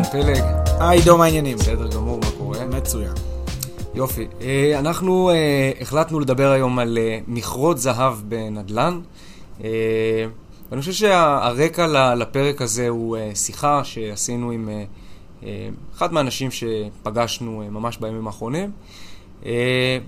[0.00, 0.44] אהלן, פלג.
[0.80, 1.58] היי, עידו, מה העניינים?
[1.58, 2.66] בסדר גמור, מה קורה?
[2.66, 3.12] מצוין.
[3.94, 4.26] יופי.
[4.40, 9.00] אה, אנחנו אה, החלטנו לדבר היום על אה, מכרות זהב בנדל"ן.
[10.70, 14.68] ואני חושב שהרקע לפרק הזה הוא שיחה שעשינו עם
[15.96, 18.70] אחד מהאנשים שפגשנו ממש בימים האחרונים,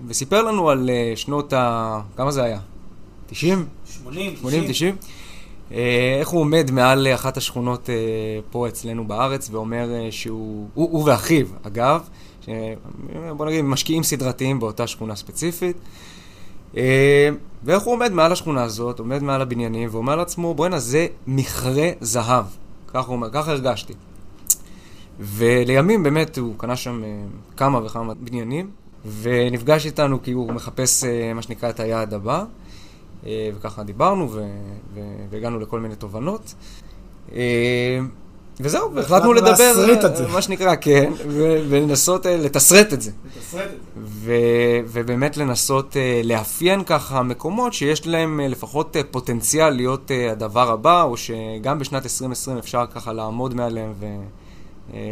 [0.09, 2.01] וסיפר לנו על שנות ה...
[2.17, 2.59] כמה זה היה?
[3.27, 3.67] 90?
[3.85, 4.95] 80, 80, 90?
[4.95, 5.22] אה,
[6.21, 7.95] איך הוא עומד מעל אה, אחת השכונות אה,
[8.51, 12.01] פה אצלנו בארץ ואומר אה, שהוא, הוא, הוא ואחיו, אגב,
[12.47, 12.49] ש-
[13.37, 15.77] בוא נגיד משקיעים סדרתיים באותה שכונה ספציפית,
[16.77, 17.29] אה,
[17.65, 22.45] ואיך הוא עומד מעל השכונה הזאת, עומד מעל הבניינים ואומר לעצמו, בואנה זה מכרה זהב,
[22.89, 23.93] ככה הוא אומר, ככה הרגשתי.
[25.21, 27.09] ולימים באמת הוא קנה שם אה,
[27.57, 28.71] כמה וכמה בניינים,
[29.23, 32.45] ונפגש איתנו כי הוא מחפש אה, מה שנקרא את היעד הבא.
[33.27, 34.47] אה, וככה דיברנו ו-
[34.95, 36.55] ו- והגענו לכל מיני תובנות.
[37.35, 37.99] אה,
[38.61, 40.29] וזהו, והחלטנו לדבר, להסריט את זה.
[40.29, 41.13] מה שנקרא, כן,
[41.69, 43.11] ולנסות אה, לתסרט את זה.
[43.97, 51.79] ו- ובאמת לנסות לאפיין ככה מקומות שיש להם לפחות פוטנציאל להיות הדבר הבא, או שגם
[51.79, 54.07] בשנת 2020 אפשר ככה לעמוד מעליהם ו-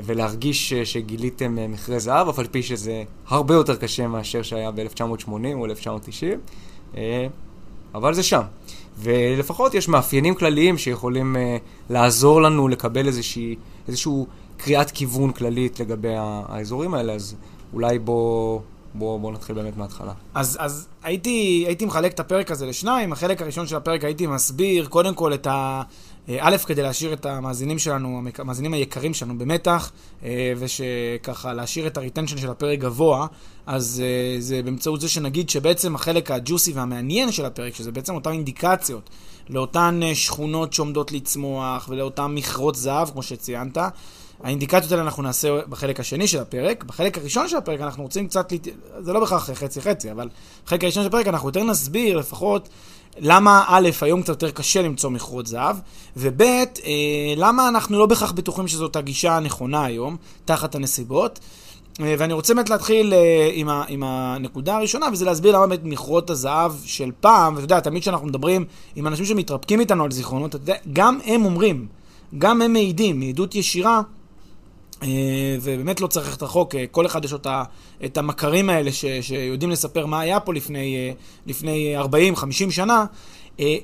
[0.05, 5.65] ולהרגיש שגיליתם מכרה זהב, אף על פי שזה הרבה יותר קשה מאשר שהיה ב-1980 או
[5.67, 6.41] 1990.
[7.95, 8.43] אבל זה שם.
[8.99, 13.57] ולפחות יש מאפיינים כלליים שיכולים uh, לעזור לנו לקבל איזושהי,
[13.89, 17.35] איזשהו קריאת כיוון כללית לגבי האזורים האלה, אז
[17.73, 18.61] אולי בוא,
[18.95, 20.13] בוא, בוא נתחיל באמת מההתחלה.
[20.35, 23.13] אז, אז הייתי, הייתי מחלק את הפרק הזה לשניים.
[23.13, 25.83] החלק הראשון של הפרק הייתי מסביר קודם כל את ה...
[26.29, 29.93] אה, א', כדי להשאיר את המאזינים שלנו, המאזינים היקרים שלנו במתח,
[30.25, 33.27] אה, ושככה להשאיר את הריטנשן של הפרק גבוה,
[33.67, 38.31] אז אה, זה באמצעות זה שנגיד שבעצם החלק הג'וסי והמעניין של הפרק, שזה בעצם אותן
[38.31, 39.11] אינדיקציות
[39.49, 43.79] לאותן שכונות שעומדות לצמוח ולאותן מכרות זהב, כמו שציינת,
[44.43, 46.85] האינדיקציות האלה אנחנו נעשה בחלק השני של הפרק.
[46.85, 48.53] בחלק הראשון של הפרק אנחנו רוצים קצת.
[49.01, 50.29] זה לא בהכרח חצי-חצי, אבל
[50.67, 52.69] בחלק הראשון של הפרק אנחנו יותר נסביר לפחות
[53.19, 55.77] למה א', היום קצת יותר קשה למצוא מכרות זהב,
[56.17, 56.65] וב', אה,
[57.37, 61.41] למה אנחנו לא בהכרח בטוחים שזאת הגישה הנכונה היום, תחת הנסיבות.
[62.01, 65.85] אה, ואני רוצה באמת להתחיל אה, עם, ה, עם הנקודה הראשונה, וזה להסביר למה באמת
[65.85, 68.65] מכרות הזהב של פעם, ואתה יודע, תמיד כשאנחנו מדברים
[68.97, 71.87] עם אנשים שמתרפקים איתנו על זיכרונות, אתה יודע, גם הם אומרים,
[72.39, 74.03] גם הם מעידים, מעדות ישירה,
[75.63, 77.47] ובאמת לא צריך ללכת רחוק, אה, כל אחד יש לו את
[78.05, 81.13] את המכרים האלה ש, שיודעים לספר מה היה פה לפני, אה,
[81.47, 83.05] לפני 40-50 שנה.
[83.61, 83.77] אה,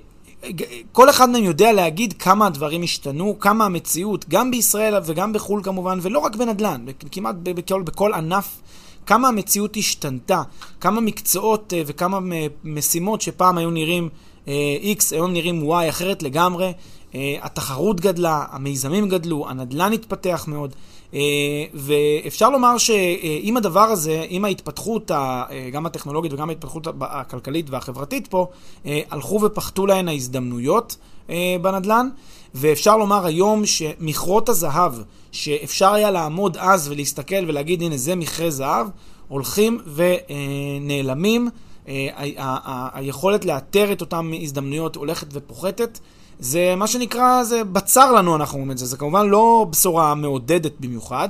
[0.92, 5.98] כל אחד מהם יודע להגיד כמה הדברים השתנו, כמה המציאות, גם בישראל וגם בחו"ל כמובן,
[6.02, 8.60] ולא רק בנדל"ן, כמעט בכל, בכל ענף,
[9.06, 10.42] כמה המציאות השתנתה,
[10.80, 12.18] כמה מקצועות אה, וכמה
[12.64, 14.08] משימות שפעם היו נראים
[14.48, 16.72] אה, X, היום נראים Y אחרת לגמרי.
[17.14, 20.74] אה, התחרות גדלה, המיזמים גדלו, הנדל"ן התפתח מאוד.
[21.16, 28.26] אה, ואפשר לומר שעם הדבר הזה, עם ההתפתחות, אה, גם הטכנולוגית וגם ההתפתחות הכלכלית והחברתית
[28.26, 28.46] פה,
[28.86, 30.96] אה, הלכו ופחתו להן ההזדמנויות
[31.62, 32.08] בנדל"ן,
[32.54, 34.92] ואפשר לומר היום שמכרות הזהב,
[35.32, 38.86] שאפשר היה לעמוד אז ולהסתכל ולהגיד, הנה זה מכרה זהב,
[39.28, 41.48] הולכים ונעלמים.
[42.92, 45.98] היכולת לאתר את אותן הזדמנויות הולכת ופוחתת.
[46.38, 50.72] זה מה שנקרא, זה בצר לנו אנחנו אומרים את זה, זה כמובן לא בשורה מעודדת
[50.80, 51.28] במיוחד.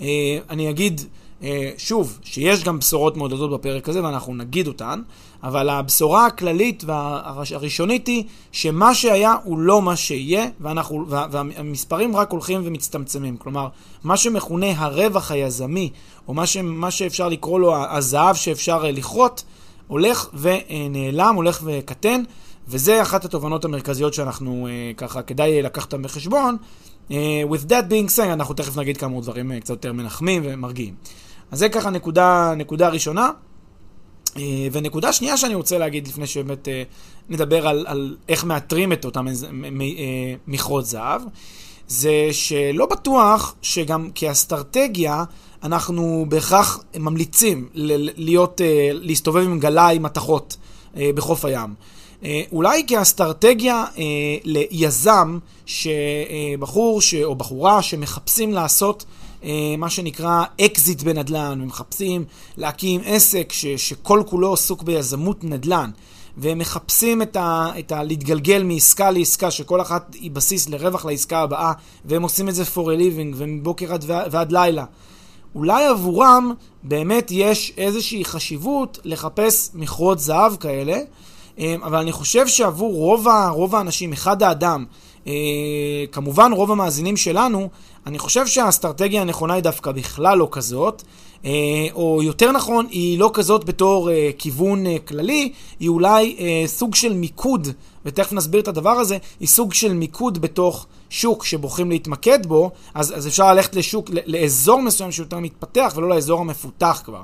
[0.00, 1.00] אה, אני אגיד
[1.42, 5.02] אה, שוב, שיש גם בשורות מעודדות בפרק הזה ואנחנו נגיד אותן,
[5.42, 12.30] אבל הבשורה הכללית והראשונית היא שמה שהיה הוא לא מה שיהיה, ואנחנו, וה, והמספרים רק
[12.30, 13.36] הולכים ומצטמצמים.
[13.36, 13.68] כלומר,
[14.04, 15.90] מה שמכונה הרווח היזמי,
[16.28, 19.44] או מה, ש, מה שאפשר לקרוא לו הזהב שאפשר אה, לכרות,
[19.86, 22.22] הולך ונעלם, הולך וקטן.
[22.68, 26.56] וזה אחת התובנות המרכזיות שאנחנו uh, ככה כדאי לקחת בחשבון.
[27.08, 27.12] Uh,
[27.50, 30.94] with that being said, אנחנו תכף נגיד כמה דברים uh, קצת יותר מנחמים ומרגיעים.
[31.50, 33.30] אז זה ככה נקודה, נקודה ראשונה.
[34.26, 34.38] Uh,
[34.72, 36.70] ונקודה שנייה שאני רוצה להגיד לפני שבאמת uh,
[37.28, 39.30] נדבר על, על איך מאתרים את אותם uh,
[40.46, 41.22] מכרות זהב,
[41.88, 45.24] זה שלא בטוח שגם כאסטרטגיה
[45.62, 48.60] אנחנו בהכרח ממליצים להיות,
[48.92, 50.56] להסתובב עם גלאי מתכות
[50.96, 51.74] בחוף הים.
[52.52, 53.84] אולי כאסטרטגיה
[54.44, 57.14] ליזם, שבחור ש...
[57.14, 59.04] או בחורה שמחפשים לעשות
[59.78, 62.24] מה שנקרא אקזיט בנדל"ן, ומחפשים
[62.56, 63.66] להקים עסק ש...
[63.66, 65.90] שכל כולו עסוק ביזמות נדל"ן.
[66.40, 68.02] והם מחפשים את ה, את ה...
[68.02, 71.72] להתגלגל מעסקה לעסקה, שכל אחת היא בסיס לרווח לעסקה הבאה,
[72.04, 74.84] והם עושים את זה for a living, ומבוקר עד, ועד לילה.
[75.54, 80.98] אולי עבורם באמת יש איזושהי חשיבות לחפש מכרות זהב כאלה,
[81.82, 84.84] אבל אני חושב שעבור רוב, ה, רוב האנשים, אחד האדם,
[85.26, 85.32] אה,
[86.12, 87.68] כמובן רוב המאזינים שלנו,
[88.06, 91.02] אני חושב שהאסטרטגיה הנכונה היא דווקא בכלל לא כזאת.
[91.44, 91.50] אה,
[91.94, 97.68] או יותר נכון, היא לא כזאת בתור אה, כיוון כללי, היא אולי סוג של מיקוד,
[98.04, 103.18] ותכף נסביר את הדבר הזה, היא סוג של מיקוד בתוך שוק שבוחרים להתמקד בו, אז,
[103.18, 107.22] אז אפשר ללכת לשוק, לאזור מסוים שיותר מתפתח, ולא לאזור המפותח כבר.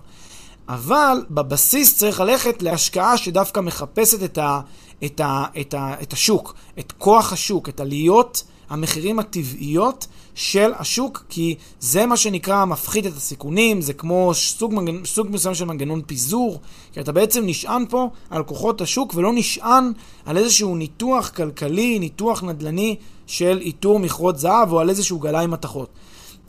[0.69, 4.61] אבל בבסיס צריך ללכת להשקעה שדווקא מחפשת את, ה,
[5.05, 11.25] את, ה, את, ה, את השוק, את כוח השוק, את עליות המחירים הטבעיות של השוק,
[11.29, 15.05] כי זה מה שנקרא מפחית את הסיכונים, זה כמו סוג, מנגנ...
[15.05, 16.61] סוג מסוים של מנגנון פיזור,
[16.93, 19.93] כי אתה בעצם נשען פה על כוחות השוק ולא נשען
[20.27, 22.97] על איזשהו ניתוח כלכלי, ניתוח נדל"ני
[23.27, 25.89] של איתור מכרות זהב או על איזשהו גלאי מתכות.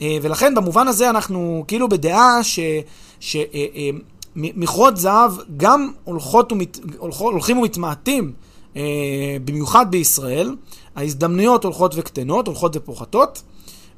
[0.02, 2.60] אה, ולכן במובן הזה אנחנו כאילו בדעה ש...
[3.20, 3.36] ש...
[3.36, 3.90] אה, אה,
[4.36, 6.80] מכרות זהב גם הולכות ומת...
[6.98, 8.32] הולכים ומתמעטים,
[9.46, 10.56] במיוחד בישראל.
[10.96, 13.42] ההזדמנויות הולכות וקטנות, הולכות ופוחתות.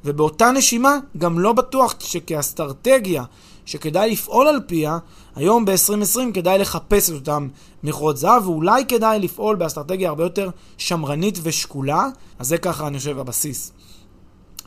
[0.04, 3.24] ובאותה נשימה, גם לא בטוח שכאסטרטגיה
[3.66, 4.98] שכדאי לפעול על פיה,
[5.36, 7.48] היום ב-2020 כדאי לחפש את אותם
[7.82, 12.08] מכרות זהב, ואולי כדאי לפעול באסטרטגיה הרבה יותר שמרנית ושקולה,
[12.38, 13.72] אז זה ככה, אני חושב, הבסיס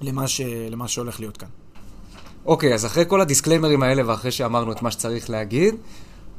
[0.01, 0.41] למה, ש...
[0.69, 1.47] למה שהולך להיות כאן.
[2.45, 5.75] אוקיי, okay, אז אחרי כל הדיסקליימרים האלה ואחרי שאמרנו את מה שצריך להגיד,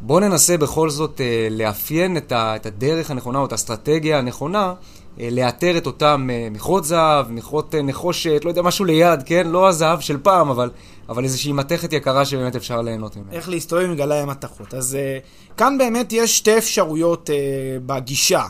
[0.00, 4.74] בואו ננסה בכל זאת אה, לאפיין את, ה, את הדרך הנכונה או את האסטרטגיה הנכונה
[5.20, 9.46] אה, לאתר את אותם אה, מכרות זהב, מכרות אה, נחושת, לא יודע, משהו ליד, כן?
[9.46, 10.70] לא הזהב של פעם, אבל,
[11.08, 13.32] אבל איזושהי מתכת יקרה שבאמת אפשר ליהנות ממנה.
[13.32, 14.74] איך להסתובב עם גלאי המתכות.
[14.74, 14.96] אז
[15.52, 17.32] uh, כאן באמת יש שתי אפשרויות uh,
[17.86, 18.46] בגישה,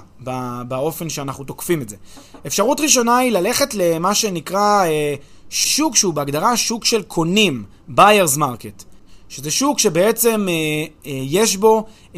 [0.69, 1.97] באופן שאנחנו תוקפים את זה.
[2.47, 5.21] אפשרות ראשונה היא ללכת למה שנקרא uh,
[5.51, 7.65] שוק שהוא בהגדרה שוק של קונים,
[7.97, 8.85] buyer's market.
[9.29, 12.17] שזה שוק שבעצם uh, uh, יש בו uh,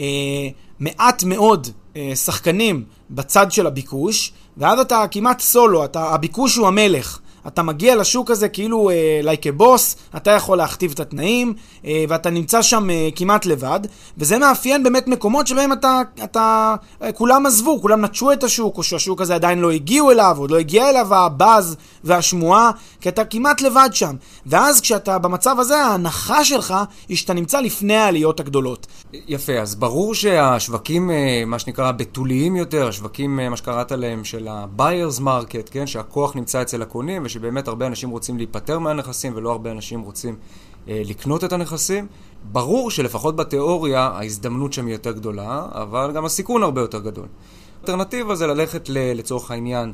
[0.80, 7.18] מעט מאוד uh, שחקנים בצד של הביקוש, ואז אתה כמעט סולו, אתה, הביקוש הוא המלך.
[7.46, 8.90] אתה מגיע לשוק הזה כאילו
[9.22, 13.80] לייק uh, בוס, אתה יכול להכתיב את התנאים, uh, ואתה נמצא שם uh, כמעט לבד,
[14.18, 16.74] וזה מאפיין באמת מקומות שבהם אתה, אתה,
[17.14, 20.58] כולם עזבו, כולם נטשו את השוק, או שהשוק הזה עדיין לא הגיעו אליו, עוד לא
[20.58, 22.70] הגיע אליו הבאז והשמועה,
[23.00, 24.16] כי אתה כמעט לבד שם.
[24.46, 26.74] ואז כשאתה במצב הזה, ההנחה שלך
[27.08, 28.86] היא שאתה נמצא לפני העליות הגדולות.
[29.28, 31.10] יפה, אז ברור שהשווקים,
[31.46, 36.82] מה שנקרא, בתוליים יותר, השווקים, מה שקראת להם, של ה-buyers market, כן, שהכוח נמצא אצל
[36.82, 40.36] הקונים, ושבאמת הרבה אנשים רוצים להיפטר מהנכסים ולא הרבה אנשים רוצים
[40.88, 42.06] אה, לקנות את הנכסים.
[42.52, 47.26] ברור שלפחות בתיאוריה ההזדמנות שם היא יותר גדולה, אבל גם הסיכון הרבה יותר גדול.
[47.78, 49.92] האלטרנטיבה זה ללכת ל, לצורך העניין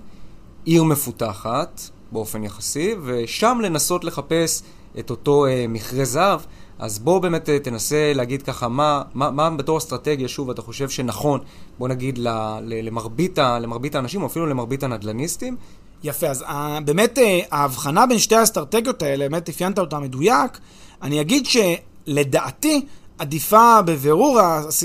[0.64, 1.81] עיר מפותחת
[2.12, 4.62] באופן יחסי, ושם לנסות לחפש
[4.98, 6.40] את אותו אה, מכרה זהב.
[6.78, 10.88] אז בוא באמת אה, תנסה להגיד ככה, מה, מה, מה בתור אסטרטגיה, שוב, אתה חושב
[10.88, 11.40] שנכון,
[11.78, 12.18] בוא נגיד,
[12.62, 15.56] למרבית, למרבית האנשים, או אפילו למרבית הנדלניסטים,
[16.02, 16.47] יפה, אז uh,
[16.85, 20.59] באמת uh, ההבחנה בין שתי האסטרטגיות האלה, באמת אפיינת אותה מדויק.
[21.02, 22.87] אני אגיד שלדעתי
[23.21, 24.40] עדיפה בבירור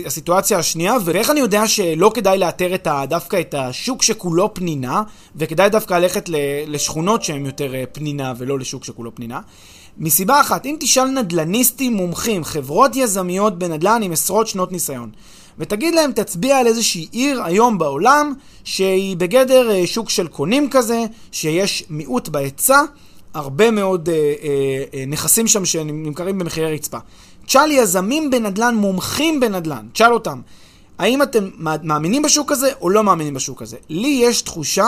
[0.06, 5.04] הסיטואציה השנייה, ואיך אני יודע שלא כדאי לאתר את ה, דווקא את השוק שכולו פנינה,
[5.36, 6.30] וכדאי דווקא ללכת
[6.68, 9.40] לשכונות שהן יותר אה, פנינה ולא לשוק שכולו פנינה?
[9.98, 15.10] מסיבה אחת, אם תשאל נדלניסטים מומחים, חברות יזמיות בנדל"ן עם עשרות שנות ניסיון,
[15.60, 18.34] ותגיד להם, תצביע על איזושהי עיר היום בעולם
[18.64, 22.82] שהיא בגדר אה, שוק של קונים כזה, שיש מיעוט בהיצע,
[23.36, 26.98] הרבה מאוד אה, אה, אה, נכסים שם שנמכרים במחירי רצפה.
[27.46, 30.42] תשאל יזמים בנדל"ן, מומחים בנדל"ן, תשאל אותם,
[30.98, 31.50] האם אתם
[31.84, 33.78] מאמינים בשוק הזה או לא מאמינים בשוק הזה?
[33.90, 34.88] לי יש תחושה,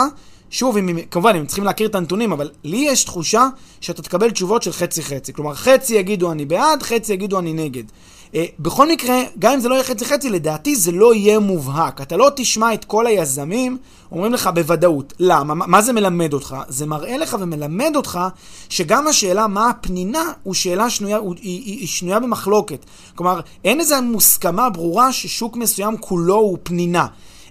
[0.50, 3.48] שוב, אם, כמובן, הם צריכים להכיר את הנתונים, אבל לי יש תחושה
[3.80, 5.32] שאתה תקבל תשובות של חצי-חצי.
[5.32, 7.84] כלומר, חצי יגידו אני בעד, חצי יגידו אני נגד.
[8.32, 12.00] אה, בכל מקרה, גם אם זה לא יהיה חצי חצי, לדעתי זה לא יהיה מובהק.
[12.00, 13.78] אתה לא תשמע את כל היזמים
[14.12, 15.12] אומרים לך בוודאות.
[15.18, 15.54] למה?
[15.54, 16.56] מה זה מלמד אותך?
[16.68, 18.20] זה מראה לך ומלמד אותך
[18.68, 22.84] שגם השאלה מה הפנינה הוא שאלה שנויה, הוא, היא, היא, היא שנויה במחלוקת.
[23.14, 27.06] כלומר, אין איזו מוסכמה ברורה ששוק מסוים כולו הוא פנינה.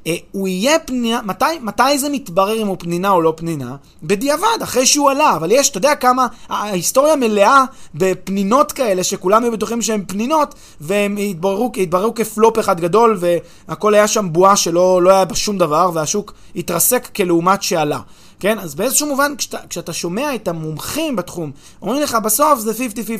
[0.08, 3.76] אה, הוא יהיה פנינה, מתי, מתי זה מתברר אם הוא פנינה או לא פנינה?
[4.04, 7.64] בדיעבד, אחרי שהוא עלה, אבל יש, אתה יודע כמה, ההיסטוריה מלאה
[7.96, 13.18] בפנינות כאלה, שכולם היו בטוחים שהן פנינות, והם התבררו, התבררו כפלופ אחד גדול,
[13.68, 18.00] והכל היה שם בועה שלא לא היה בה שום דבר, והשוק התרסק כלעומת שעלה.
[18.40, 18.60] כן?
[18.60, 21.52] אז באיזשהו מובן, כשאתה, כשאתה שומע את המומחים בתחום,
[21.82, 22.76] אומרים לך, בסוף זה 50-50,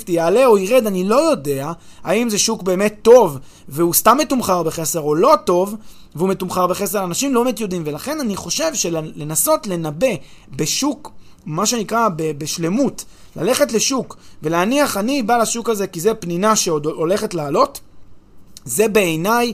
[0.08, 1.72] יעלה או ירד, אני לא יודע
[2.04, 3.38] האם זה שוק באמת טוב,
[3.70, 5.76] והוא סתם מתומחר בחסר או לא טוב,
[6.18, 10.08] והוא מתומחר בחסר, אנשים לא באמת יודעים, ולכן אני חושב שלנסות לנבא
[10.56, 11.12] בשוק,
[11.46, 13.06] מה שנקרא, בשלמות,
[13.36, 17.80] ללכת לשוק ולהניח, אני בא לשוק הזה כי זה פנינה שעוד הולכת לעלות,
[18.66, 19.54] זה בעיניי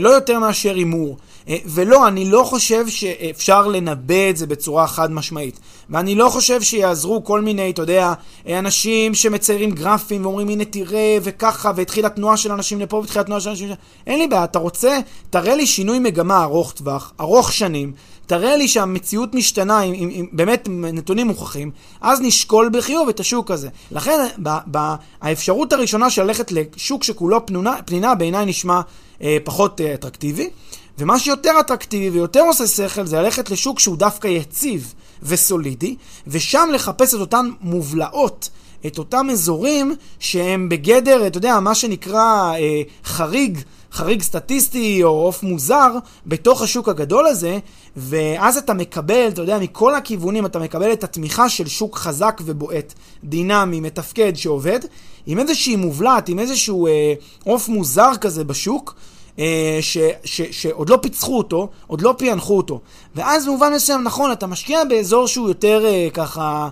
[0.00, 1.16] לא יותר מאשר הימור.
[1.48, 5.60] אה, ולא, אני לא חושב שאפשר לנבא את זה בצורה חד משמעית.
[5.90, 8.12] ואני לא חושב שיעזרו כל מיני, אתה יודע,
[8.46, 13.40] אה, אנשים שמציירים גרפים ואומרים הנה תראה וככה, והתחילה תנועה של אנשים לפה והתחילה תנועה
[13.40, 13.68] של אנשים...
[14.06, 14.98] אין לי בעיה, אתה רוצה,
[15.30, 17.92] תראה לי שינוי מגמה ארוך טווח, ארוך שנים,
[18.26, 23.50] תראה לי שהמציאות משתנה עם, עם, עם באמת נתונים מוכחים, אז נשקול בחיוב את השוק
[23.50, 23.68] הזה.
[23.90, 24.78] לכן, ב, ב,
[25.20, 28.80] האפשרות הראשונה של ללכת לשוק שכולו פנונה, פנינה בעיניי נשמע
[29.22, 30.50] אה, פחות אה, אטרקטיבי.
[30.98, 35.96] ומה שיותר אטרקטיבי ויותר עושה שכל זה ללכת לשוק שהוא דווקא יציב וסולידי,
[36.26, 38.48] ושם לחפש את אותן מובלעות,
[38.86, 43.58] את אותם אזורים שהם בגדר, אתה יודע, מה שנקרא אה, חריג.
[43.92, 45.90] חריג סטטיסטי או עוף מוזר
[46.26, 47.58] בתוך השוק הגדול הזה,
[47.96, 52.94] ואז אתה מקבל, אתה יודע, מכל הכיוונים אתה מקבל את התמיכה של שוק חזק ובועט,
[53.24, 54.80] דינמי, מתפקד, שעובד,
[55.26, 58.94] עם איזושהי מובלעת, עם איזשהו אה, עוף אה, מוזר כזה בשוק,
[59.38, 62.80] אה, ש, ש, שעוד לא פיצחו אותו, עוד לא פענחו אותו.
[63.14, 66.68] ואז במובן מסוים, נכון, אתה משקיע באזור שהוא יותר אה, ככה,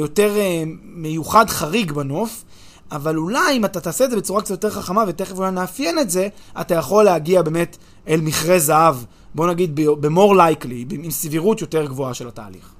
[0.00, 0.34] יותר
[0.82, 2.44] מיוחד, חריג בנוף,
[2.92, 6.10] אבל אולי אם אתה תעשה את זה בצורה קצת יותר חכמה, ותכף אולי נאפיין את
[6.10, 6.28] זה,
[6.60, 7.76] אתה יכול להגיע באמת
[8.08, 8.96] אל מכרה זהב,
[9.34, 12.74] בוא נגיד ב-more likely, עם סבירות יותר גבוהה של התהליך.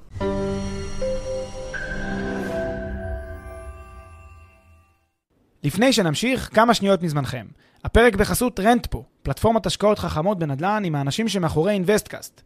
[5.63, 7.45] לפני שנמשיך, כמה שניות מזמנכם.
[7.83, 12.41] הפרק בחסות Rentpo, פלטפורמת השקעות חכמות בנדל"ן עם האנשים שמאחורי InvestCast.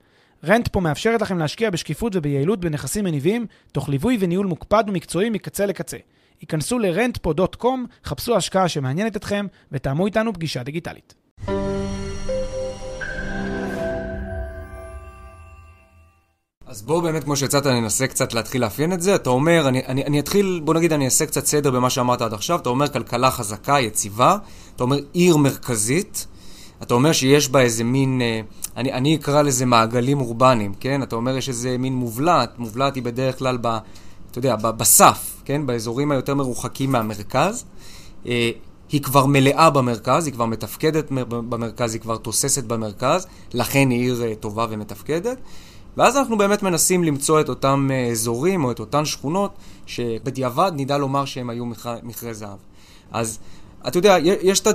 [0.45, 5.97] Rentpo מאפשרת לכם להשקיע בשקיפות וביעילות בנכסים מניבים, תוך ליווי וניהול מוקפד ומקצועי מקצה לקצה.
[6.41, 7.67] היכנסו ל-rentpo.com,
[8.05, 11.13] חפשו השקעה שמעניינת אתכם ותאמו איתנו פגישה דיגיטלית.
[16.73, 19.15] אז בואו באמת, כמו שיצאת, ננסה קצת להתחיל לאפיין את זה.
[19.15, 22.33] אתה אומר, אני, אני, אני אתחיל, בוא נגיד, אני אעשה קצת סדר במה שאמרת עד
[22.33, 22.59] עכשיו.
[22.59, 24.37] אתה אומר כלכלה חזקה, יציבה.
[24.75, 26.27] אתה אומר עיר מרכזית.
[26.81, 28.41] אתה אומר שיש בה איזה מין, אה,
[28.77, 31.03] אני, אני אקרא לזה מעגלים אורבניים, כן?
[31.03, 32.59] אתה אומר יש איזה מין מובלעת.
[32.59, 33.67] מובלעת היא בדרך כלל ב...
[34.31, 35.65] אתה יודע, בסף, כן?
[35.65, 37.65] באזורים היותר מרוחקים מהמרכז.
[38.27, 38.51] אה,
[38.89, 44.23] היא כבר מלאה במרכז, היא כבר מתפקדת במרכז, היא כבר תוססת במרכז, לכן היא עיר
[44.23, 45.37] אה, טובה ומתפקדת.
[45.97, 49.51] ואז אנחנו באמת מנסים למצוא את אותם אה, אזורים או את אותן שכונות
[49.85, 51.65] שבדיעבד נדע לומר שהם היו
[52.03, 52.57] מכרה זהב.
[53.11, 53.39] אז
[53.87, 54.67] אתה יודע, יש את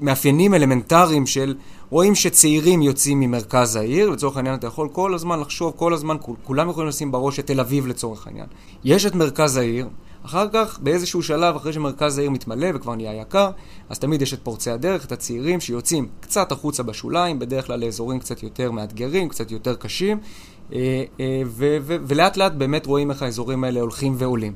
[0.00, 1.54] המאפיינים אלמנטריים של,
[1.90, 6.70] רואים שצעירים יוצאים ממרכז העיר, לצורך העניין אתה יכול כל הזמן לחשוב, כל הזמן, כולם
[6.70, 8.46] יכולים לשים בראש את תל אביב לצורך העניין.
[8.84, 9.88] יש את מרכז העיר,
[10.26, 13.50] אחר כך, באיזשהו שלב, אחרי שמרכז העיר מתמלא וכבר נהיה יקר,
[13.88, 18.18] אז תמיד יש את פורצי הדרך, את הצעירים שיוצאים קצת החוצה בשוליים, בדרך כלל לאזורים
[18.18, 20.18] קצת יותר מאתגרים, קצת יותר קשים,
[20.72, 21.42] אה, אה,
[21.86, 24.52] ולאט לאט באמת רואים איך האזורים האלה הולכים ועולים.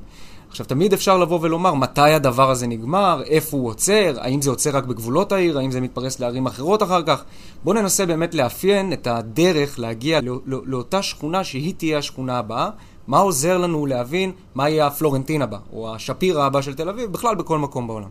[0.51, 4.77] עכשיו, תמיד אפשר לבוא ולומר מתי הדבר הזה נגמר, איפה הוא עוצר, האם זה עוצר
[4.77, 7.25] רק בגבולות העיר, האם זה מתפרס לערים אחרות אחר כך.
[7.65, 12.71] בואו ננסה באמת לאפיין את הדרך להגיע לא, לא, לאותה שכונה שהיא תהיה השכונה הבאה.
[13.07, 17.35] מה עוזר לנו להבין מה יהיה הפלורנטין הבא, או השפירא הבא של תל אביב, בכלל
[17.35, 18.09] בכל מקום בעולם.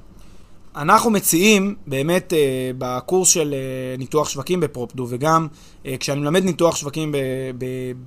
[0.77, 5.48] אנחנו מציעים באמת אה, בקורס של אה, ניתוח שווקים בפרופדו, וגם
[5.86, 7.17] אה, כשאני מלמד ניתוח שווקים ב,
[7.58, 7.65] ב,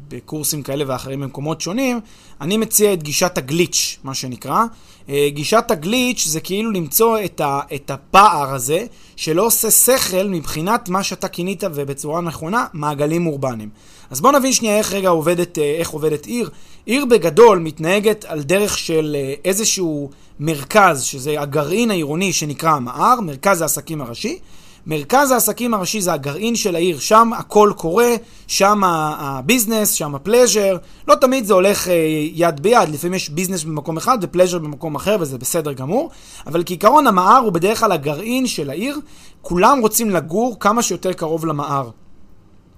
[0.09, 2.01] בקורסים כאלה ואחרים במקומות שונים,
[2.41, 4.65] אני מציע את גישת הגליץ', מה שנקרא.
[5.09, 8.85] אה, גישת הגליץ' זה כאילו למצוא את, ה, את הפער הזה,
[9.17, 13.69] שלא עושה שכל מבחינת מה שאתה כינית, ובצורה נכונה, מעגלים אורבניים.
[14.11, 16.51] אז בואו נבין שנייה איך רגע עובדת, אה, איך עובדת עיר.
[16.87, 23.63] עיר בגדול מתנהגת על דרך של אה, איזשהו מרכז, שזה הגרעין העירוני שנקרא המער, מרכז
[23.63, 24.39] העסקים הראשי.
[24.87, 28.15] מרכז העסקים הראשי זה הגרעין של העיר, שם הכל קורה,
[28.47, 30.77] שם ה business, שם ה pleasure.
[31.09, 31.95] לא תמיד זה הולך אה,
[32.33, 36.11] יד ביד, לפעמים יש business במקום אחד ו pleasure במקום אחר, וזה בסדר גמור.
[36.47, 38.99] אבל כעיקרון המער הוא בדרך כלל הגרעין של העיר,
[39.43, 41.91] כולם רוצים לגור כמה שיותר קרוב למער.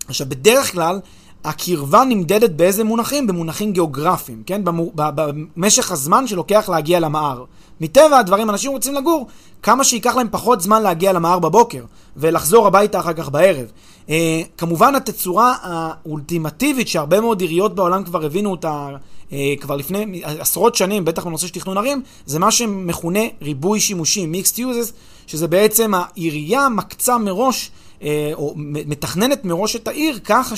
[0.09, 1.01] עכשיו, בדרך כלל,
[1.45, 3.27] הקרבה נמדדת באיזה מונחים?
[3.27, 4.63] במונחים גיאוגרפיים, כן?
[4.95, 7.45] במשך הזמן שלוקח להגיע למער.
[7.81, 9.27] מטבע הדברים, אנשים רוצים לגור
[9.63, 11.85] כמה שייקח להם פחות זמן להגיע למער בבוקר,
[12.17, 13.67] ולחזור הביתה אחר כך בערב.
[14.09, 18.89] אה, כמובן, התצורה האולטימטיבית שהרבה מאוד עיריות בעולם כבר הבינו אותה
[19.33, 24.35] אה, כבר לפני עשרות שנים, בטח בנושא של תכנון ערים, זה מה שמכונה ריבוי שימושים,
[24.35, 24.93] mixed uses,
[25.27, 27.71] שזה בעצם העירייה מקצה מראש,
[28.03, 30.57] אה, או מתכננת מראש את העיר ככה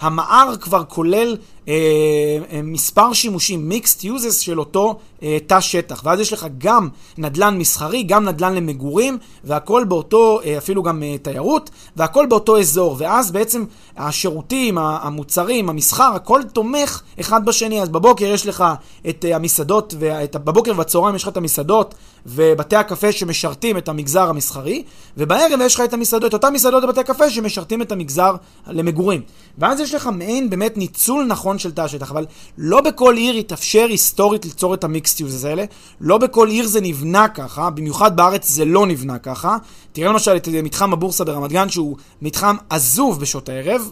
[0.00, 1.36] שהמער כבר כולל
[2.62, 6.02] מספר שימושים, mixed uses של אותו אה, תא שטח.
[6.04, 11.18] ואז יש לך גם נדלן מסחרי, גם נדלן למגורים, והכל באותו, אה, אפילו גם אה,
[11.22, 12.96] תיירות, והכל באותו אזור.
[12.98, 13.64] ואז בעצם
[13.96, 17.82] השירותים, המוצרים, המסחר, הכל תומך אחד בשני.
[17.82, 18.64] אז בבוקר יש לך
[19.08, 21.94] את אה, המסעדות, ואת, בבוקר ובצהריים יש לך את המסעדות
[22.26, 24.82] ובתי הקפה שמשרתים את המגזר המסחרי,
[25.16, 28.34] ובערב יש לך את המסעדות, את אותן מסעדות ובתי קפה שמשרתים את המגזר
[28.66, 29.20] למגורים.
[29.58, 32.26] ואז יש לך מעין באמת ניצול נכון של תא השטח, אבל
[32.58, 35.64] לא בכל עיר יתאפשר היסטורית ליצור את המיקסטיוז האלה,
[36.00, 39.56] לא בכל עיר זה נבנה ככה, במיוחד בארץ זה לא נבנה ככה.
[39.92, 43.90] תראה למשל את מתחם הבורסה ברמת גן, שהוא מתחם עזוב בשעות הערב,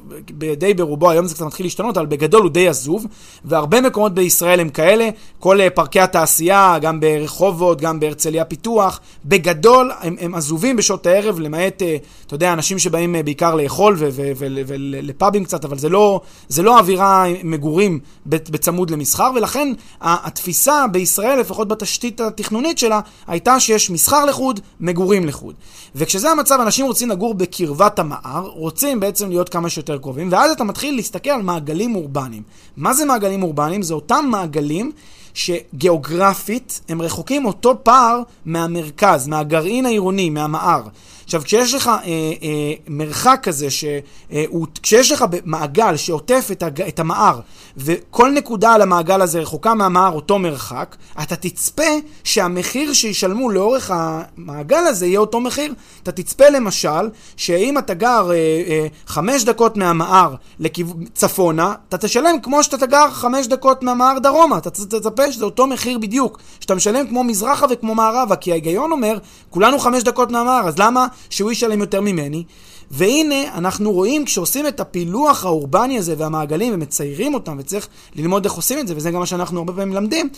[0.57, 3.07] די ברובו, היום זה קצת מתחיל להשתנות, אבל בגדול הוא די עזוב,
[3.45, 5.09] והרבה מקומות בישראל הם כאלה,
[5.39, 11.41] כל אה, פארקי התעשייה, גם ברחובות, גם בהרצליה פיתוח, בגדול הם, הם עזובים בשעות הערב,
[11.41, 11.97] למעט, אה,
[12.27, 17.25] אתה יודע, אנשים שבאים אה, בעיקר לאכול ולפאבים קצת, אבל זה לא, זה לא אווירה
[17.57, 19.69] מגורים בצמוד למסחר, ולכן
[20.01, 25.55] התפיסה בישראל, לפחות בתשתית התכנונית שלה, הייתה שיש מסחר לחוד, מגורים לחוד.
[25.95, 30.65] וכשזה המצב, אנשים רוצים לגור בקרבת המער, רוצים בעצם להיות כמה שיותר קרובים, ואז אתה
[30.65, 32.43] מתחיל להסתכל על מעגלים אורבניים.
[32.77, 33.83] מה זה מעגלים אורבניים?
[33.83, 34.93] זה אותם מעגלים
[35.35, 40.83] שגיאוגרפית הם רחוקים אותו פער מהמרכז, מהגרעין העירוני, מהמער.
[41.27, 43.85] עכשיו, כשיש לך אה, אה, מרחק כזה, ש,
[44.33, 47.41] אה, הוא, כשיש לך מעגל שעוטף את, הג, את המער,
[47.77, 51.83] וכל נקודה על המעגל הזה רחוקה מהמער אותו מרחק, אתה תצפה
[52.25, 55.75] שהמחיר שישלמו לאורך המעגל הזה יהיה אותו מחיר.
[56.03, 60.87] אתה תצפה למשל, שאם אתה גר אה, אה, חמש דקות מהמער לכיו...
[61.15, 64.59] צפונה, אתה תשלם כמו שאתה גר חמש דקות מהמער דרומה.
[64.59, 66.39] אתה תצפה שזה אותו מחיר בדיוק.
[66.61, 69.19] שאתה משלם כמו מזרחה וכמו מערבה, כי ההיגיון אומר,
[69.51, 72.45] כולנו חמש דקות מהמער, אז למה שהוא ישלם יותר ממני.
[72.91, 78.79] והנה, אנחנו רואים כשעושים את הפילוח האורבני הזה והמעגלים ומציירים אותם, וצריך ללמוד איך עושים
[78.79, 80.29] את זה, וזה גם מה שאנחנו הרבה פעמים מלמדים,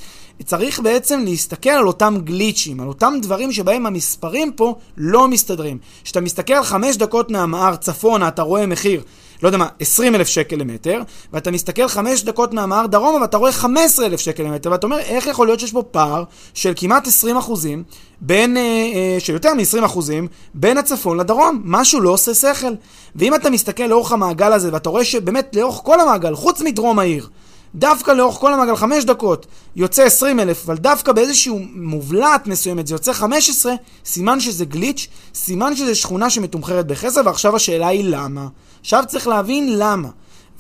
[0.45, 5.79] צריך בעצם להסתכל על אותם גליצ'ים, על אותם דברים שבהם המספרים פה לא מסתדרים.
[6.05, 9.03] כשאתה מסתכל חמש דקות מהמער צפונה, אתה רואה מחיר
[9.43, 13.53] לא יודע מה, 20 אלף שקל למטר, ואתה מסתכל חמש דקות מהמהר דרומה ואתה רואה
[13.53, 16.25] 15 אלף שקל למטר, ואתה אומר, איך יכול להיות שיש פה פער
[16.55, 17.83] של כמעט 20 אחוזים,
[18.21, 21.63] בין, אה, אה, של יותר מ-20 אחוזים, בין הצפון לדרום?
[21.65, 22.73] משהו לא עושה שכל.
[23.17, 27.29] ואם אתה מסתכל לאורך המעגל הזה, ואתה רואה שבאמת לאורך כל המעגל, חוץ מדרום העיר,
[27.75, 29.47] דווקא לאורך כל המעגל חמש דקות
[29.77, 33.73] יוצא 20 אלף, אבל דווקא באיזשהו מובלעת מסוימת זה יוצא 15,
[34.05, 38.49] סימן שזה גליץ', סימן שזה שכונה שמתומחרת בחסר, ועכשיו השאלה היא למה.
[38.81, 40.09] עכשיו צריך להבין למה.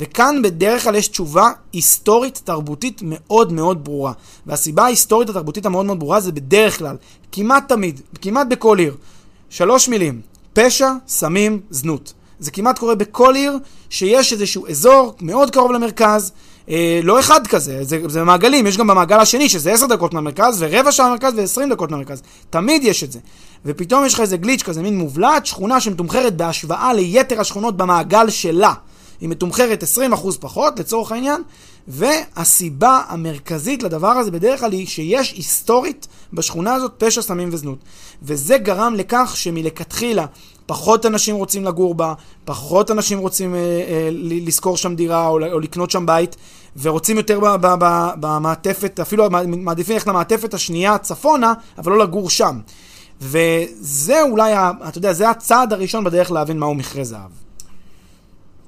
[0.00, 4.12] וכאן בדרך כלל יש תשובה היסטורית תרבותית מאוד מאוד ברורה.
[4.46, 6.96] והסיבה ההיסטורית התרבותית המאוד מאוד ברורה זה בדרך כלל,
[7.32, 8.96] כמעט תמיד, כמעט בכל עיר.
[9.50, 10.20] שלוש מילים,
[10.52, 12.12] פשע, סמים, זנות.
[12.40, 13.58] זה כמעט קורה בכל עיר
[13.90, 16.32] שיש איזשהו אזור מאוד קרוב למרכז,
[16.70, 20.56] אה, לא אחד כזה, זה, זה מעגלים, יש גם במעגל השני שזה עשר דקות מהמרכז
[20.58, 23.18] ורבע שעה מהמרכז ועשרים דקות מהמרכז, תמיד יש את זה.
[23.64, 28.72] ופתאום יש לך איזה גליץ' כזה, מין מובלעת, שכונה שמתומחרת בהשוואה ליתר השכונות במעגל שלה.
[29.20, 31.42] היא מתומחרת 20% פחות, לצורך העניין,
[31.88, 37.78] והסיבה המרכזית לדבר הזה בדרך כלל היא שיש היסטורית בשכונה הזאת פשע, סמים וזנות.
[38.22, 40.26] וזה גרם לכך שמלכתחילה
[40.68, 45.60] פחות אנשים רוצים לגור בה, פחות אנשים רוצים אה, אה, לשכור שם דירה או, או
[45.60, 46.36] לקנות שם בית,
[46.76, 47.40] ורוצים יותר
[48.20, 52.60] במעטפת, אפילו מעדיפים ללכת למעטפת השנייה צפונה, אבל לא לגור שם.
[53.20, 54.52] וזה אולי,
[54.88, 57.30] אתה יודע, זה הצעד הראשון בדרך להבין מהו מכרה זהב.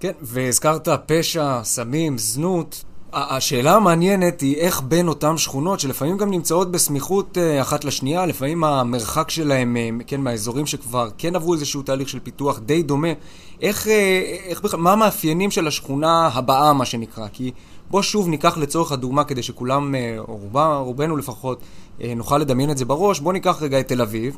[0.00, 2.84] כן, והזכרת פשע, סמים, זנות.
[3.12, 8.64] השאלה המעניינת היא איך בין אותן שכונות, שלפעמים גם נמצאות בסמיכות אה, אחת לשנייה, לפעמים
[8.64, 13.08] המרחק שלהם, אה, כן, מהאזורים שכבר כן עברו איזשהו תהליך של פיתוח די דומה,
[13.62, 17.26] איך, אה, איך בכלל, מה המאפיינים של השכונה הבאה, מה שנקרא?
[17.32, 17.50] כי
[17.90, 20.38] בוא שוב ניקח לצורך הדוגמה, כדי שכולם, או
[20.84, 21.60] רובנו לפחות,
[22.16, 24.36] נוכל לדמיין את זה בראש, בוא ניקח רגע את תל אביב.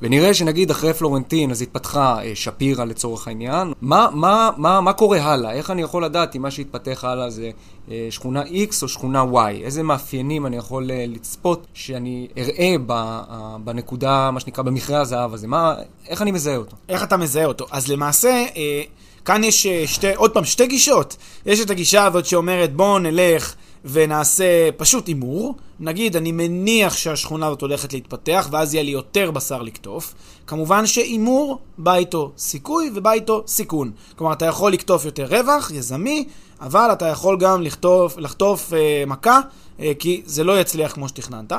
[0.00, 3.72] ונראה שנגיד אחרי פלורנטין אז התפתחה אה, שפירא לצורך העניין.
[3.82, 5.52] מה, מה, מה, מה קורה הלאה?
[5.52, 7.50] איך אני יכול לדעת אם מה שהתפתח הלאה זה
[7.90, 9.64] אה, שכונה X או שכונה Y?
[9.64, 15.34] איזה מאפיינים אני יכול אה, לצפות שאני אראה ב, אה, בנקודה, מה שנקרא, במכרה הזהב
[15.34, 15.46] הזה?
[15.46, 15.74] מה,
[16.08, 16.76] איך אני מזהה אותו?
[16.88, 17.66] איך אתה מזהה אותו?
[17.70, 18.44] אז למעשה...
[18.56, 18.82] אה...
[19.28, 21.16] כאן יש אה, שתי, עוד פעם, שתי גישות.
[21.46, 23.54] יש את הגישה הזאת שאומרת, בואו נלך
[23.84, 25.54] ונעשה פשוט הימור.
[25.80, 30.14] נגיד, אני מניח שהשכונה הזאת הולכת להתפתח, ואז יהיה לי יותר בשר לקטוף.
[30.46, 33.90] כמובן שהימור, בא איתו סיכוי ובא איתו סיכון.
[34.16, 36.24] כלומר, אתה יכול לקטוף יותר רווח, יזמי,
[36.60, 39.40] אבל אתה יכול גם לחטוף, לחטוף אה, מכה,
[39.80, 41.52] אה, כי זה לא יצליח כמו שתכננת.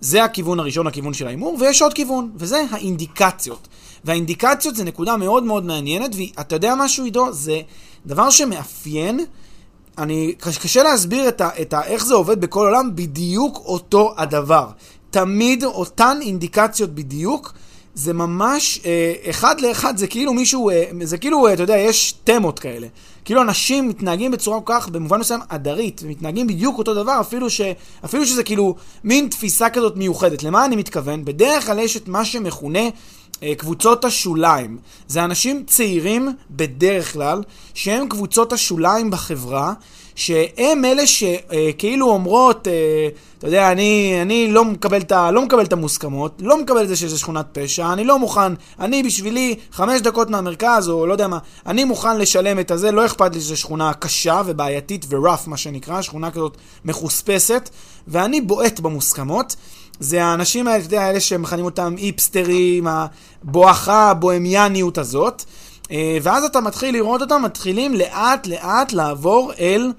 [0.00, 3.68] זה הכיוון הראשון, הכיוון של ההימור, ויש עוד כיוון, וזה האינדיקציות.
[4.04, 7.32] והאינדיקציות זה נקודה מאוד מאוד מעניינת, ואתה יודע משהו, עידו?
[7.32, 7.60] זה
[8.06, 9.20] דבר שמאפיין,
[9.98, 14.66] אני, קשה להסביר את ה, את ה, איך זה עובד בכל העולם, בדיוק אותו הדבר.
[15.10, 17.52] תמיד אותן אינדיקציות בדיוק.
[17.94, 22.12] זה ממש אה, אחד לאחד, זה כאילו מישהו, אה, זה כאילו, אה, אתה יודע, יש
[22.24, 22.86] תמות כאלה.
[23.24, 27.60] כאילו אנשים מתנהגים בצורה כל כך, במובן מסוים, עדרית, ומתנהגים בדיוק אותו דבר, אפילו, ש,
[28.04, 28.74] אפילו שזה כאילו
[29.04, 30.42] מין תפיסה כזאת מיוחדת.
[30.42, 31.24] למה אני מתכוון?
[31.24, 32.88] בדרך כלל יש את מה שמכונה
[33.58, 34.78] קבוצות השוליים.
[35.08, 37.42] זה אנשים צעירים, בדרך כלל,
[37.74, 39.72] שהם קבוצות השוליים בחברה,
[40.14, 45.72] שהם אלה שכאילו אומרות, אה, אתה יודע, אני, אני לא, מקבל את, לא מקבל את
[45.72, 50.30] המוסכמות, לא מקבל את זה שזה שכונת פשע, אני לא מוכן, אני בשבילי חמש דקות
[50.30, 53.94] מהמרכז, או לא יודע מה, אני מוכן לשלם את הזה, לא אכפת לי שזו שכונה
[53.94, 57.70] קשה ובעייתית ורף, מה שנקרא, שכונה כזאת מחוספסת,
[58.08, 59.56] ואני בועט במוסכמות.
[60.00, 65.44] זה האנשים האלה, אתה יודע, אלה שמכנים אותם איפסטרים, הבואכה, הבוהמיאניות הזאת.
[65.90, 69.92] אה, ואז אתה מתחיל לראות אותם, מתחילים לאט לאט לעבור אל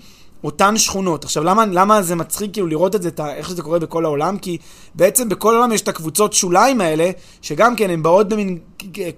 [0.44, 1.24] אותן שכונות.
[1.24, 4.38] עכשיו, למה, למה זה מצחיק כאילו לראות את זה, איך שזה קורה בכל העולם?
[4.38, 4.58] כי
[4.96, 8.58] בעצם בכל העולם יש את הקבוצות שוליים האלה, שגם כן הן באות במין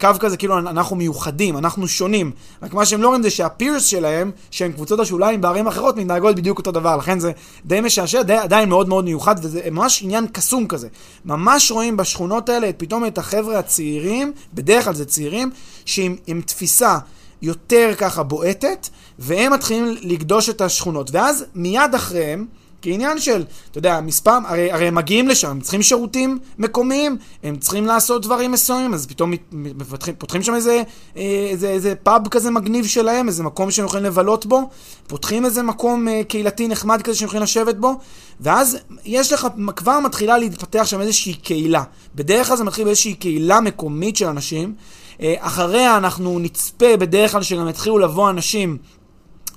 [0.01, 2.31] קו כזה, כאילו אנחנו מיוחדים, אנחנו שונים.
[2.63, 6.57] רק מה שהם לא רואים זה שהפירס שלהם, שהם קבוצות השוליים בערים אחרות, מתנהגות בדיוק
[6.57, 6.97] אותו דבר.
[6.97, 7.31] לכן זה
[7.65, 10.87] די משעשע, די, עדיין מאוד מאוד מיוחד, וזה ממש עניין קסום כזה.
[11.25, 15.51] ממש רואים בשכונות האלה פתאום את החבר'ה הצעירים, בדרך כלל זה צעירים,
[15.85, 16.97] שעם תפיסה
[17.45, 21.09] יותר ככה בועטת, והם מתחילים לקדוש את השכונות.
[21.11, 22.45] ואז מיד אחריהם,
[22.85, 27.55] כעניין של, אתה יודע, מספר, הרי, הרי הם מגיעים לשם, הם צריכים שירותים מקומיים, הם
[27.55, 30.83] צריכים לעשות דברים מסוימים, אז פתאום מפתחים, פותחים שם איזה,
[31.17, 34.69] אה, איזה, איזה פאב כזה מגניב שלהם, איזה מקום שהם יכולים לבלות בו,
[35.07, 37.93] פותחים איזה מקום אה, קהילתי נחמד כזה שהם יכולים לשבת בו,
[38.39, 41.83] ואז יש לך, כבר מתחילה להתפתח שם איזושהי קהילה.
[42.15, 44.75] בדרך כלל זה מתחיל באיזושהי קהילה מקומית של אנשים,
[45.21, 48.77] אחריה אנחנו נצפה בדרך כלל שגם יתחילו לבוא אנשים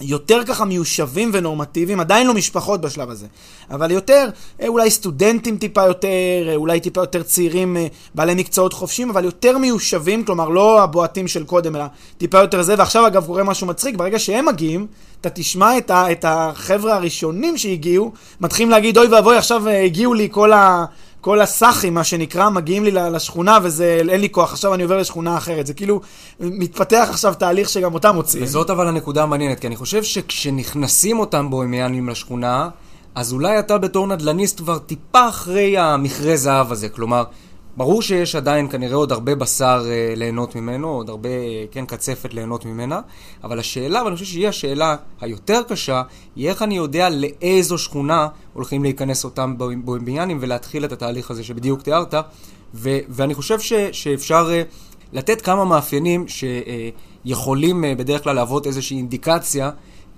[0.00, 3.26] יותר ככה מיושבים ונורמטיביים, עדיין לא משפחות בשלב הזה,
[3.70, 4.28] אבל יותר,
[4.62, 6.08] אה, אולי סטודנטים טיפה יותר,
[6.48, 7.76] אה, אולי טיפה יותר צעירים,
[8.14, 11.84] בעלי מקצועות חופשיים, אבל יותר מיושבים, כלומר לא הבועטים של קודם, אלא
[12.18, 14.86] טיפה יותר זה, ועכשיו אגב קורה משהו מצחיק, ברגע שהם מגיעים,
[15.20, 20.28] אתה תשמע את, ה, את החבר'ה הראשונים שהגיעו, מתחילים להגיד, אוי ואבוי, עכשיו הגיעו לי
[20.30, 20.84] כל ה...
[21.20, 25.36] כל הסאחים, מה שנקרא, מגיעים לי לשכונה וזה, אין לי כוח, עכשיו אני עובר לשכונה
[25.36, 25.66] אחרת.
[25.66, 26.00] זה כאילו,
[26.40, 28.42] מתפתח עכשיו תהליך שגם אותם מוצאים.
[28.42, 32.68] וזאת אבל הנקודה המעניינת, כי אני חושב שכשנכנסים אותם בוהמיאנים לשכונה,
[33.14, 36.88] אז אולי אתה בתור נדל"ניסט כבר טיפה אחרי המכרה זהב הזה.
[36.88, 37.24] כלומר,
[37.78, 42.34] ברור שיש עדיין כנראה עוד הרבה בשר אה, ליהנות ממנו, עוד הרבה, אה, כן, קצפת
[42.34, 43.00] ליהנות ממנה,
[43.44, 46.02] אבל השאלה, ואני חושב שהיא השאלה היותר קשה,
[46.36, 51.82] היא איך אני יודע לאיזו שכונה הולכים להיכנס אותם בניינים ולהתחיל את התהליך הזה שבדיוק
[51.82, 52.14] תיארת,
[52.74, 54.62] ו- ואני חושב ש- שאפשר אה,
[55.12, 59.70] לתת כמה מאפיינים שיכולים אה, בדרך כלל להוות איזושהי אינדיקציה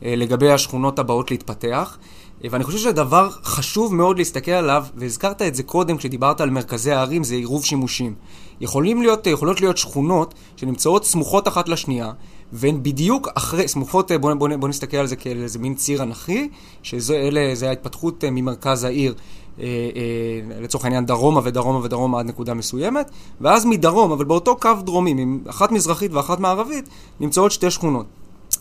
[0.05, 1.99] אה, לגבי השכונות הבאות להתפתח.
[2.45, 7.25] ואני חושב שדבר חשוב מאוד להסתכל עליו, והזכרת את זה קודם כשדיברת על מרכזי הערים,
[7.25, 8.15] זה עירוב שימושים.
[8.61, 12.13] יכולים להיות, יכולות להיות שכונות שנמצאות סמוכות אחת לשנייה,
[12.53, 16.49] והן בדיוק אחרי, סמוכות, בוא, בוא, בוא נסתכל על זה כאל איזה מין ציר אנכי,
[16.83, 19.15] שזה ההתפתחות אה, ממרכז העיר.
[19.61, 24.71] אה, אה, לצורך העניין דרומה ודרומה ודרומה עד נקודה מסוימת, ואז מדרום, אבל באותו קו
[24.85, 25.15] דרומי,
[25.49, 26.89] אחת מזרחית ואחת מערבית,
[27.21, 28.07] נמצאות שתי שכונות.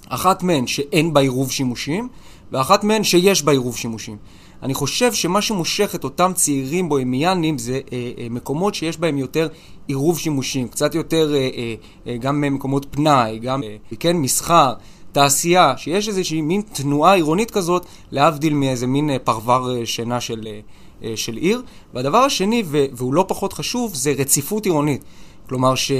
[0.09, 2.07] אחת מהן שאין בה עירוב שימושים,
[2.51, 4.17] ואחת מהן שיש בה עירוב שימושים.
[4.63, 9.47] אני חושב שמה שמושך את אותם צעירים בוהמיאנים זה אה, אה, מקומות שיש בהם יותר
[9.87, 11.75] עירוב שימושים, קצת יותר אה, אה,
[12.07, 14.73] אה, גם מקומות פנאי, גם אה, כן מסחר,
[15.11, 20.47] תעשייה, שיש איזושהי מין תנועה עירונית כזאת, להבדיל מאיזה מין אה, פרבר אה, שינה של,
[20.47, 20.59] אה,
[21.03, 21.61] אה, של עיר.
[21.93, 25.03] והדבר השני, והוא לא פחות חשוב, זה רציפות עירונית.
[25.49, 25.91] כלומר, ש...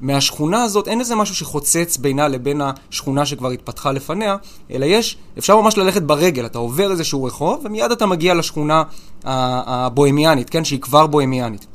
[0.00, 4.36] מהשכונה הזאת אין איזה משהו שחוצץ בינה לבין השכונה שכבר התפתחה לפניה,
[4.70, 8.82] אלא יש, אפשר ממש ללכת ברגל, אתה עובר איזשהו רחוב, ומיד אתה מגיע לשכונה
[9.24, 11.66] הבוהמיאנית, כן, שהיא כבר בוהמיאנית.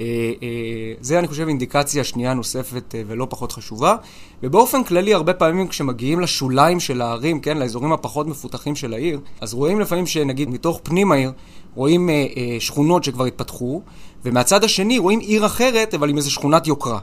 [0.00, 3.96] אה, אה, זה, אני חושב, אינדיקציה שנייה נוספת אה, ולא פחות חשובה.
[4.42, 9.54] ובאופן כללי, הרבה פעמים כשמגיעים לשוליים של הערים, כן, לאזורים הפחות מפותחים של העיר, אז
[9.54, 11.32] רואים לפעמים שנגיד מתוך פנים העיר,
[11.74, 12.10] רואים
[12.58, 13.82] שכונות שכבר התפתחו,
[14.24, 16.98] ומהצד השני רואים עיר אחרת, אבל עם איזו שכונת יוקרה.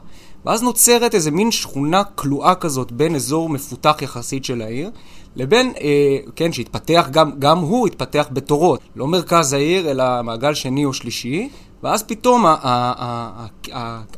[0.46, 4.90] ואז נוצרת איזה מין שכונה כלואה כזאת בין אזור מפותח יחסית של העיר,
[5.36, 8.80] לבין, אה, כן, שהתפתח, גם, גם הוא התפתח בתורות.
[8.96, 11.48] לא מרכז העיר, אלא מעגל שני או שלישי,
[11.82, 12.44] ואז פתאום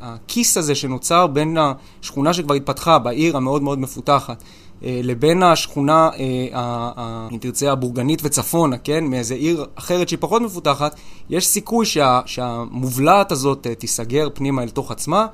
[0.01, 1.57] הכיס הזה שנוצר בין
[2.01, 4.47] השכונה שכבר התפתחה בעיר המאוד מאוד מפותחת, אה,
[4.85, 6.11] לבין השכונה,
[6.55, 9.05] אה, אם תרצה, הבורגנית וצפונה, כן?
[9.05, 10.97] מאיזה עיר אחרת שהיא פחות מפותחת,
[11.31, 15.27] יש סיכוי שה, שהמובלעת הזאת אה, תיסגר פנימה אל תוך עצמה.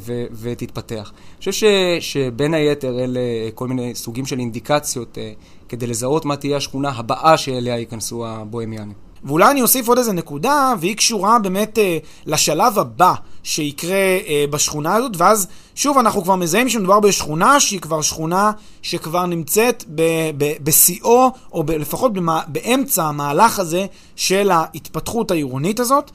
[0.00, 1.12] ו- ותתפתח.
[1.14, 1.64] אני חושב ש-
[2.12, 3.20] שבין היתר אלה
[3.54, 5.18] כל מיני סוגים של אינדיקציות
[5.68, 9.08] כדי לזהות מה תהיה השכונה הבאה שאליה ייכנסו הבוהמיאנים.
[9.24, 13.14] ואולי אני אוסיף עוד איזה נקודה, והיא קשורה באמת אה, לשלב הבא
[13.48, 19.26] שיקרה אה, בשכונה הזאת, ואז שוב אנחנו כבר מזהים שמדובר בשכונה שהיא כבר שכונה שכבר
[19.26, 19.84] נמצאת
[20.62, 26.10] בשיאו, או ב- לפחות במה, באמצע המהלך הזה של ההתפתחות העירונית הזאת,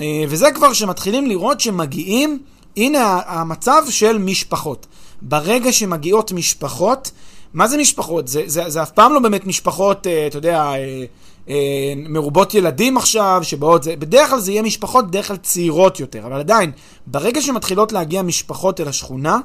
[0.00, 2.38] אה, וזה כבר שמתחילים לראות שמגיעים,
[2.76, 4.86] הנה המצב של משפחות.
[5.22, 7.10] ברגע שמגיעות משפחות,
[7.54, 8.28] מה זה משפחות?
[8.28, 11.04] זה, זה, זה אף פעם לא באמת משפחות, אה, אתה יודע, אה,
[12.08, 16.40] מרובות ילדים עכשיו, שבאות, זה, בדרך כלל זה יהיה משפחות בדרך כלל צעירות יותר, אבל
[16.40, 16.72] עדיין,
[17.06, 19.38] ברגע שמתחילות להגיע משפחות אל השכונה,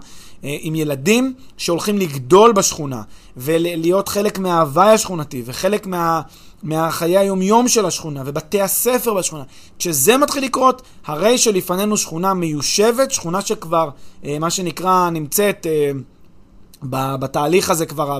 [0.43, 3.01] אה, עם ילדים שהולכים לגדול בשכונה,
[3.37, 6.21] ולהיות חלק מההוואי השכונתי, וחלק מה...
[6.63, 9.43] מהחיי היומיום של השכונה ובתי הספר בשכונה.
[9.79, 13.89] כשזה מתחיל לקרות, הרי שלפנינו שכונה מיושבת, שכונה שכבר,
[14.25, 15.67] אה, מה שנקרא, נמצאת...
[15.69, 15.91] אה,
[16.83, 18.19] בתהליך הזה כבר,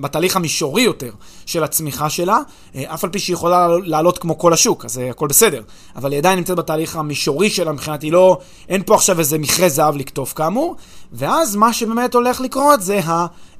[0.00, 1.10] בתהליך המישורי יותר
[1.46, 2.38] של הצמיחה שלה,
[2.74, 5.62] אה, אף על פי שהיא יכולה לעלות כמו כל השוק, אז הכל בסדר.
[5.96, 9.68] אבל היא עדיין נמצאת בתהליך המישורי שלה, מבחינת היא לא, אין פה עכשיו איזה מכרה
[9.68, 10.76] זהב לקטוף כאמור,
[11.12, 13.00] ואז מה שבאמת הולך לקרות זה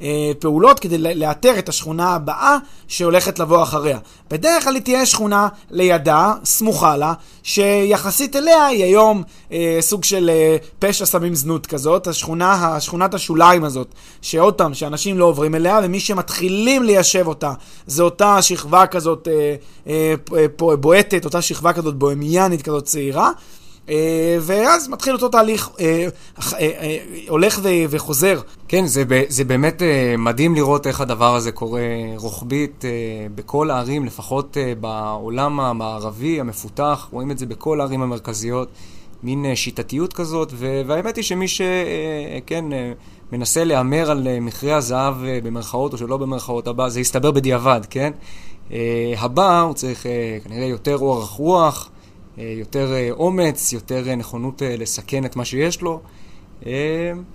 [0.01, 2.57] הפעולות כדי לאתר את השכונה הבאה
[2.89, 3.99] שהולכת לבוא אחריה.
[4.31, 10.31] בדרך כלל היא תהיה שכונה לידה, סמוכה לה, שיחסית אליה היא היום אה, סוג של
[10.31, 15.81] אה, פשע סמים זנות כזאת, השכונה, השכונת השוליים הזאת, שעוד פעם, שאנשים לא עוברים אליה,
[15.83, 17.53] ומי שמתחילים ליישב אותה,
[17.87, 19.55] זה אותה שכבה כזאת אה,
[20.37, 23.31] אה, בועטת, אותה שכבה כזאת בוהמיאנית כזאת צעירה.
[23.91, 26.07] אה, ואז מתחיל אותו תהליך, אה,
[26.61, 26.99] אה,
[27.29, 28.41] הולך וחוזר.
[28.69, 29.83] כן, זה, זה באמת
[30.19, 31.81] מדהים לראות איך הדבר הזה קורה
[32.17, 32.85] רוחבית
[33.35, 38.69] בכל הערים, לפחות בעולם המערבי המפותח, רואים את זה בכל הערים המרכזיות,
[39.23, 40.53] מין שיטתיות כזאת,
[40.87, 42.65] והאמת היא שמי שכן
[43.33, 48.13] מנסה להמר על מכרה הזהב במרכאות או שלא במרכאות הבא, זה יסתבר בדיעבד, כן?
[49.17, 50.07] הבא, הוא צריך
[50.45, 51.91] כנראה יותר אורך רוח.
[52.41, 56.01] אה, יותר אה, אומץ, יותר אה, נכונות לסכן את מה שיש לו.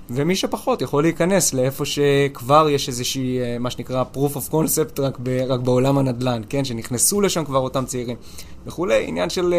[0.10, 5.30] ומי שפחות יכול להיכנס לאיפה שכבר יש איזושהי, מה שנקרא proof of concept רק, ב,
[5.48, 6.65] רק בעולם הנדל"ן, כן?
[6.65, 8.18] שנכנסו לשם כבר אותם צעירים
[8.65, 9.06] וכולי.
[9.08, 9.56] עניין של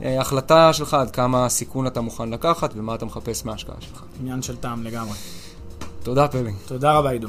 [0.00, 4.02] החלטה שלך עד כמה סיכון אתה מוכן לקחת ומה אתה מחפש מההשקעה שלך.
[4.20, 5.14] עניין של טעם לגמרי.
[6.02, 6.52] תודה, פלי.
[6.66, 7.28] תודה רבה, עידו.